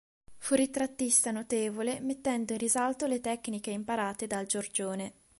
Fu 0.37 0.55
ritrattista 0.55 1.29
notevole, 1.29 1.99
mettendo 1.99 2.53
in 2.53 2.57
risalto 2.57 3.05
le 3.05 3.21
tecniche 3.21 3.69
imparate 3.69 4.25
dal 4.25 4.47
Giorgione. 4.47 5.13